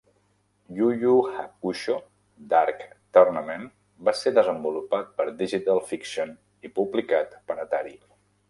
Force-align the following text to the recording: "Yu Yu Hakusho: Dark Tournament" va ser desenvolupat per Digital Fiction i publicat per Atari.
"Yu 0.77 0.85
Yu 1.01 1.11
Hakusho: 1.33 1.97
Dark 2.55 2.81
Tournament" 3.17 3.69
va 4.09 4.15
ser 4.23 4.35
desenvolupat 4.41 5.15
per 5.21 5.31
Digital 5.45 5.85
Fiction 5.93 6.37
i 6.69 6.77
publicat 6.81 7.41
per 7.51 7.63
Atari. 7.67 7.99